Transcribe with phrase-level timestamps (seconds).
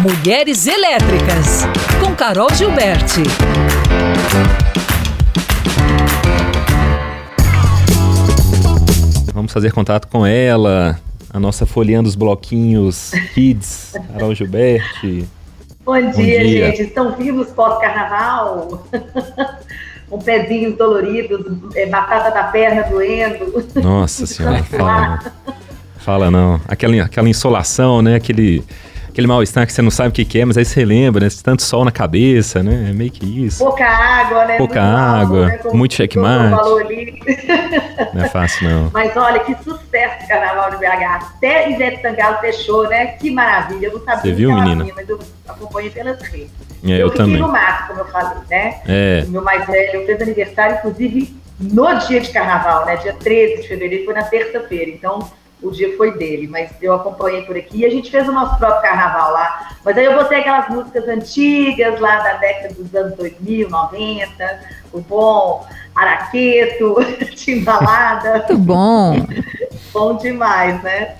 [0.00, 1.66] Mulheres Elétricas,
[2.02, 3.22] com Carol Gilberti.
[9.34, 10.98] Vamos fazer contato com ela,
[11.30, 15.28] a nossa folheando os bloquinhos Kids, Carol Gilberti.
[15.84, 16.82] Bom dia, Bom dia, gente.
[16.84, 18.88] Estão vivos pós-carnaval?
[20.08, 21.44] Com pezinhos doloridos,
[21.76, 23.64] é, batata da perna doendo.
[23.76, 25.52] Nossa senhora, fala não.
[25.98, 26.60] Fala não.
[26.66, 28.14] Aquela, aquela insolação, né?
[28.14, 28.64] Aquele
[29.10, 31.30] aquele mal-estar que você não sabe o que, que, é, mas aí você lembra, né?
[31.42, 32.90] Tanto sol na cabeça, né?
[32.90, 33.62] É meio que isso.
[33.62, 34.56] Pouca água, né?
[34.56, 35.60] Pouca muito água, né?
[35.72, 36.56] muito checkmate.
[38.14, 38.90] Não é fácil, não.
[38.92, 41.24] Mas olha, que sucesso o carnaval de BH.
[41.36, 43.06] Até Ivete Sangalo fechou, né?
[43.06, 43.86] Que maravilha.
[43.86, 44.86] Eu não sabia Você viu, menina?
[44.94, 46.50] mas eu acompanhei pelas redes.
[46.84, 47.40] É, eu, eu também.
[47.40, 48.80] no mato, como eu falei, né?
[48.86, 49.24] É.
[49.26, 52.96] O meu mais velho fez aniversário, inclusive, no dia de carnaval, né?
[52.96, 54.90] Dia 13 de fevereiro, foi na terça-feira.
[54.90, 55.30] Então,
[55.62, 58.58] o dia foi dele, mas eu acompanhei por aqui e a gente fez o nosso
[58.58, 59.76] próprio carnaval lá.
[59.84, 64.60] Mas aí eu botei aquelas músicas antigas lá da década dos anos 2000, 90,
[64.92, 66.96] o bom Araqueto,
[67.36, 68.38] Timbalada.
[68.38, 69.26] Muito bom.
[69.92, 71.16] bom demais, né?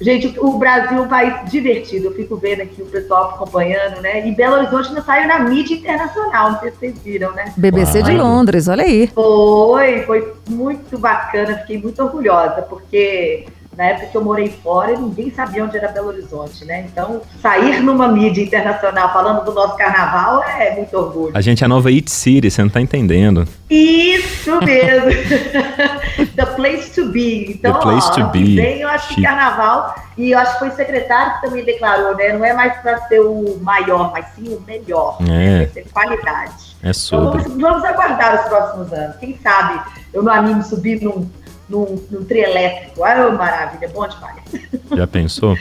[0.00, 2.06] Gente, o Brasil é um país divertido.
[2.06, 4.26] Eu fico vendo aqui o pessoal acompanhando, né?
[4.28, 7.52] E Belo Horizonte não saiu na mídia internacional, não sei se vocês viram, né?
[7.56, 9.06] BBC de Londres, olha aí.
[9.06, 15.30] Foi, foi muito bacana, fiquei muito orgulhosa, porque na época que eu morei fora, ninguém
[15.30, 16.86] sabia onde era Belo Horizonte, né?
[16.90, 21.36] Então, sair numa mídia internacional falando do nosso carnaval é muito orgulho.
[21.36, 23.46] A gente é a nova It City, você não tá entendendo.
[23.68, 25.10] Isso mesmo!
[26.34, 27.52] The place to be.
[27.52, 28.56] Então, The place ó, to be.
[28.56, 32.16] Vem, eu acho que carnaval, e eu acho que foi o secretário que também declarou,
[32.16, 32.32] né?
[32.32, 35.18] Não é mais para ser o maior, mas sim o melhor.
[35.20, 35.24] É.
[35.24, 35.66] Né?
[35.66, 36.76] Ser qualidade.
[36.82, 37.40] É sobre.
[37.40, 39.16] Então, vamos, vamos aguardar os próximos anos.
[39.16, 39.80] Quem sabe
[40.14, 41.28] eu não animo subir num
[41.68, 43.04] num, num trio elétrico.
[43.04, 44.42] Ah, maravilha, bom demais.
[44.94, 45.56] Já pensou?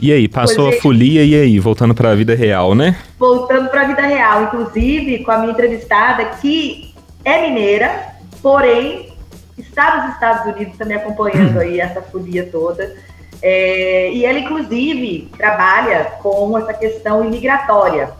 [0.00, 2.96] E aí, passou a folia e aí, voltando para a vida real, né?
[3.18, 6.92] Voltando para a vida real, inclusive com a minha entrevistada que
[7.24, 8.06] é mineira,
[8.42, 9.12] porém
[9.56, 12.96] está nos Estados Unidos também acompanhando aí essa folia toda.
[13.40, 18.10] É, e ela, inclusive, trabalha com essa questão imigratória.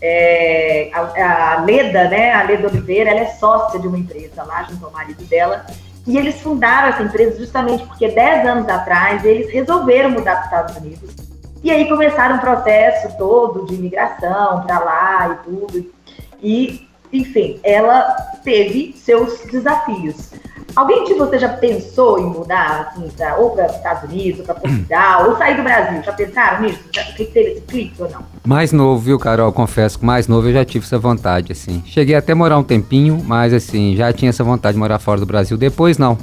[0.00, 4.62] É, a, a, Leda, né, a Leda Oliveira, ela é sócia de uma empresa lá
[4.64, 5.66] junto ao marido dela,
[6.08, 10.46] e eles fundaram essa empresa justamente porque 10 anos atrás eles resolveram mudar para os
[10.46, 11.14] Estados Unidos.
[11.62, 15.92] E aí começaram um processo todo de imigração para lá e tudo.
[16.40, 20.30] E, enfim, ela teve seus desafios.
[20.76, 24.44] Alguém de você já pensou em mudar, assim, pra, ou para os Estados Unidos, ou
[24.44, 26.02] para Portugal, ou sair do Brasil?
[26.02, 26.78] Já pensaram nisso?
[26.94, 28.20] Já teve esse clique ou não?
[28.46, 29.52] Mais novo, viu, Carol?
[29.52, 31.82] Confesso que mais novo eu já tive essa vontade, assim.
[31.86, 35.18] Cheguei até a morar um tempinho, mas, assim, já tinha essa vontade de morar fora
[35.18, 35.56] do Brasil.
[35.56, 36.16] Depois, não.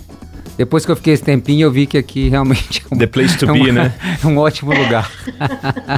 [0.58, 3.38] Depois que eu fiquei esse tempinho, eu vi que aqui realmente é um, The place
[3.38, 3.94] to é um, be, né?
[4.24, 5.12] É um ótimo lugar.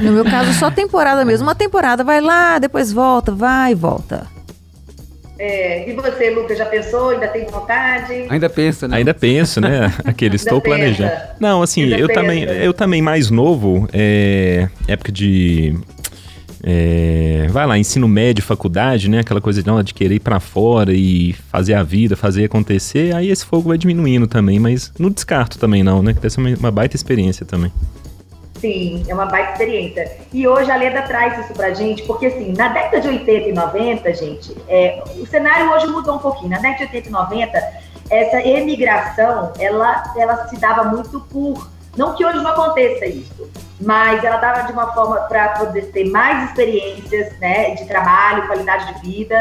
[0.02, 1.46] no meu caso, só temporada mesmo.
[1.46, 4.26] Uma temporada vai lá, depois volta, vai e volta.
[5.38, 7.10] É, e você, Lucas, já pensou?
[7.10, 8.26] Ainda tem vontade?
[8.28, 8.96] Ainda pensa, né?
[8.96, 9.94] Ainda penso, né?
[10.04, 11.12] Aquele, estou planejando.
[11.38, 15.76] Não, assim, Ainda eu também, eu também mais novo, é, época de
[16.62, 19.20] é, vai lá, ensino médio, faculdade, né?
[19.20, 23.14] Aquela coisa de, não, de querer ir pra fora e fazer a vida, fazer acontecer,
[23.14, 26.12] aí esse fogo vai diminuindo também, mas não descarto também não, né?
[26.12, 27.72] Que deve ser uma, uma baita experiência também.
[28.60, 30.18] Sim, é uma baita experiência.
[30.32, 33.52] E hoje a Leda traz isso pra gente, porque assim, na década de 80 e
[33.52, 36.50] 90, gente, é, o cenário hoje mudou um pouquinho.
[36.50, 37.72] Na década de 80 e 90,
[38.10, 41.68] essa emigração, ela, ela se dava muito por.
[41.96, 46.04] Não que hoje não aconteça isso, mas ela dava de uma forma para poder ter
[46.10, 49.36] mais experiências né, de trabalho, qualidade de vida.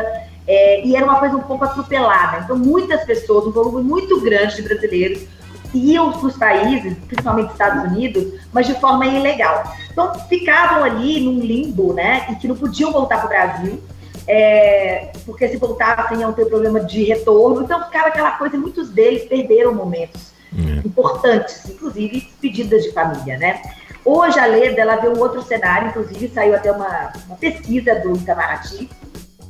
[0.47, 2.39] É, e era uma coisa um pouco atropelada.
[2.43, 5.27] Então, muitas pessoas, um volume muito grande de brasileiros,
[5.73, 9.63] iam para os países, principalmente Estados Unidos, mas de forma ilegal.
[9.91, 12.27] Então, ficavam ali num limbo, né?
[12.29, 13.83] E que não podiam voltar para o Brasil,
[14.27, 17.63] é, porque se voltassem iam ter problema de retorno.
[17.63, 20.87] Então, ficava aquela coisa, e muitos deles perderam momentos é.
[20.87, 23.61] importantes, inclusive despedidas de família, né?
[24.03, 28.15] Hoje a Leda, ela vê um outro cenário, inclusive saiu até uma, uma pesquisa do
[28.15, 28.89] Itamaraty,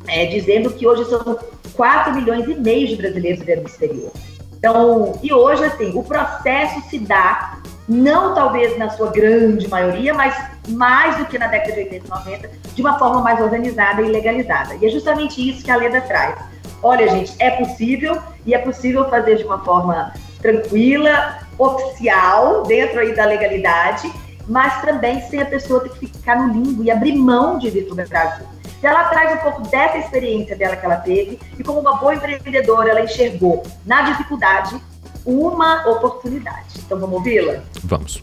[0.07, 1.37] é, dizendo que hoje são
[1.75, 4.11] 4 milhões e meio de brasileiros vivendo no exterior.
[4.57, 10.35] Então, e hoje, assim, o processo se dá, não talvez na sua grande maioria, mas
[10.69, 14.09] mais do que na década de 80 e 90, de uma forma mais organizada e
[14.09, 14.75] legalizada.
[14.75, 16.35] E é justamente isso que a Leda traz.
[16.81, 23.15] Olha, gente, é possível e é possível fazer de uma forma tranquila, oficial, dentro aí
[23.15, 24.11] da legalidade,
[24.47, 27.85] mas também sem a pessoa ter que ficar no limbo e abrir mão de vir
[27.85, 28.45] para o Brasil.
[28.77, 32.15] Então, ela traz um pouco dessa experiência dela que ela teve e como uma boa
[32.15, 34.79] empreendedora, ela enxergou na dificuldade
[35.25, 36.79] uma oportunidade.
[36.85, 37.61] Então, vamos ouvi-la?
[37.83, 38.21] Vamos.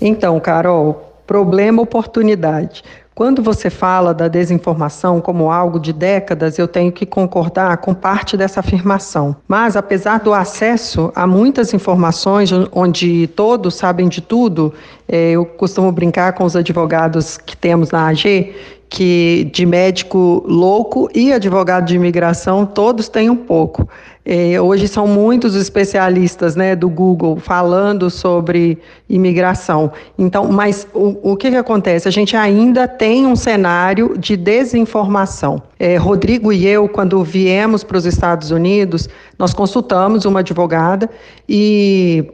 [0.00, 2.82] Então, Carol, problema oportunidade.
[3.18, 8.36] Quando você fala da desinformação como algo de décadas, eu tenho que concordar com parte
[8.36, 9.34] dessa afirmação.
[9.48, 14.72] Mas, apesar do acesso a muitas informações, onde todos sabem de tudo,
[15.08, 18.54] é, eu costumo brincar com os advogados que temos na AG
[18.88, 23.88] que de médico louco e advogado de imigração, todos têm um pouco.
[24.24, 29.90] É, hoje são muitos especialistas né, do Google falando sobre imigração.
[30.18, 32.08] Então, mas o, o que, que acontece?
[32.08, 35.62] A gente ainda tem um cenário de desinformação.
[35.78, 39.08] É, Rodrigo e eu, quando viemos para os Estados Unidos,
[39.38, 41.08] nós consultamos uma advogada
[41.48, 42.30] e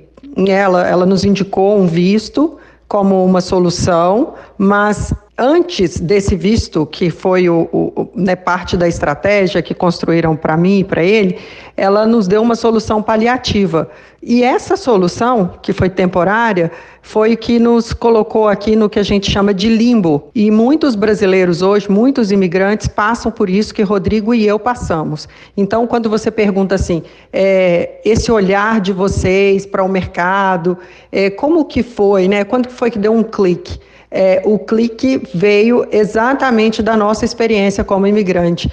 [0.49, 2.59] ela, ela nos indicou um visto
[2.89, 9.61] como uma solução, mas antes desse visto, que foi o, o né, parte da estratégia
[9.61, 11.39] que construíram para mim e para ele,
[11.77, 13.91] ela nos deu uma solução paliativa.
[14.23, 16.71] E essa solução, que foi temporária,
[17.03, 20.31] foi que nos colocou aqui no que a gente chama de limbo.
[20.35, 25.29] E muitos brasileiros hoje, muitos imigrantes, passam por isso que Rodrigo e eu passamos.
[25.57, 27.03] Então, quando você pergunta assim,
[27.33, 30.79] é, esse olhar de vocês para o mercado,
[31.11, 32.45] é, como que foi, né?
[32.45, 33.79] Quando foi que deu um clique?
[34.17, 38.71] É, o clique veio exatamente da nossa experiência como imigrante.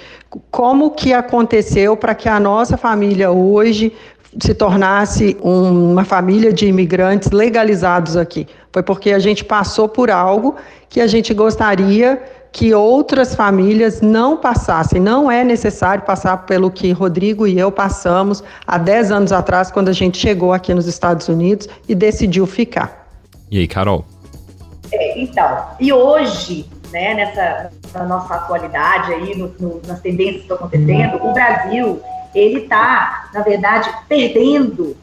[0.52, 3.92] Como que aconteceu para que a nossa família hoje
[4.40, 8.46] se tornasse uma família de imigrantes legalizados aqui?
[8.72, 10.54] Foi porque a gente passou por algo
[10.88, 12.22] que a gente gostaria
[12.52, 15.00] que outras famílias não passassem.
[15.00, 19.88] Não é necessário passar pelo que Rodrigo e eu passamos há 10 anos atrás, quando
[19.88, 23.08] a gente chegou aqui nos Estados Unidos e decidiu ficar.
[23.50, 24.04] E aí, Carol?
[24.92, 30.42] É, então, e hoje, né, nessa na nossa atualidade aí, no, no, nas tendências que
[30.42, 32.02] estão acontecendo, o Brasil,
[32.34, 34.96] ele está, na verdade, perdendo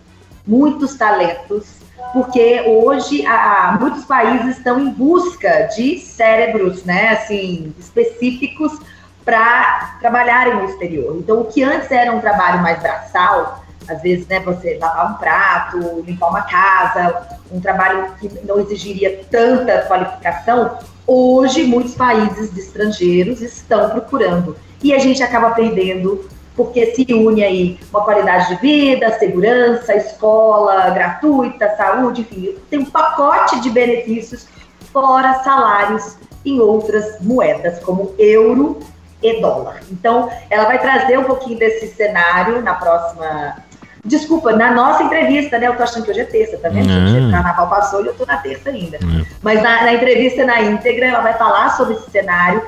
[0.45, 1.79] muitos talentos,
[2.13, 8.79] porque hoje a, muitos países estão em busca de cérebros, né, assim, específicos
[9.23, 11.15] para trabalharem no exterior.
[11.17, 15.13] Então, o que antes era um trabalho mais braçal, às vezes, né, você lavar um
[15.15, 22.59] prato, limpar uma casa, um trabalho que não exigiria tanta qualificação, hoje muitos países de
[22.59, 24.55] estrangeiros estão procurando.
[24.83, 30.89] E a gente acaba perdendo porque se une aí uma qualidade de vida, segurança, escola
[30.89, 34.45] gratuita, saúde, enfim, tem um pacote de benefícios
[34.91, 38.79] fora salários em outras moedas, como euro
[39.21, 39.81] e dólar.
[39.91, 43.57] Então, ela vai trazer um pouquinho desse cenário na próxima
[44.05, 45.67] Desculpa, na nossa entrevista, né?
[45.67, 46.89] Eu tô achando que hoje é terça, tá vendo?
[46.89, 47.27] Uhum.
[47.27, 48.97] O carnaval passou e eu tô na terça ainda.
[49.03, 49.25] Uhum.
[49.41, 52.61] Mas na, na, entrevista na íntegra, ela vai falar sobre esse cenário.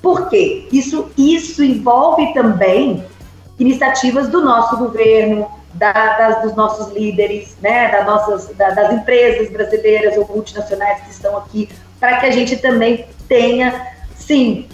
[0.00, 0.66] Por quê?
[0.72, 3.04] Isso, isso envolve também
[3.58, 7.90] iniciativas do nosso governo, da, das, dos nossos líderes, né?
[7.90, 11.68] Das, nossas, da, das empresas brasileiras ou multinacionais que estão aqui,
[12.00, 14.66] para que a gente também tenha, sim,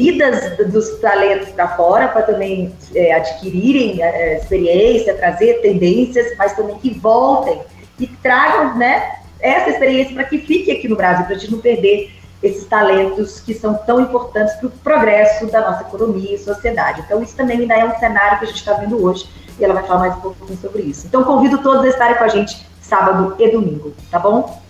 [0.00, 6.76] idas dos talentos para fora para também é, adquirirem é, experiência, trazer tendências, mas também
[6.78, 7.60] que voltem
[7.98, 11.60] e tragam né, essa experiência para que fique aqui no Brasil, para a gente não
[11.60, 12.10] perder
[12.42, 17.02] esses talentos que são tão importantes para o progresso da nossa economia e sociedade.
[17.04, 19.74] Então, isso também ainda é um cenário que a gente está vendo hoje e ela
[19.74, 21.06] vai falar mais um pouquinho sobre isso.
[21.06, 24.60] Então, convido todos a estarem com a gente sábado e domingo, tá bom?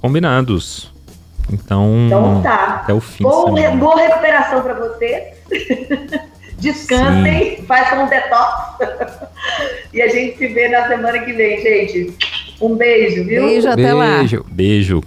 [0.00, 0.92] Combinados.
[1.52, 2.80] Então, então tá.
[2.82, 3.24] até o fim.
[3.24, 5.34] Boa, boa recuperação para vocês.
[6.58, 7.62] Descansem, Sim.
[7.62, 8.76] façam um detox.
[9.94, 12.16] e a gente se vê na semana que vem, gente.
[12.60, 13.46] Um beijo, viu?
[13.46, 13.96] Beijo, até beijo.
[13.96, 14.44] lá.
[14.50, 15.02] Beijo.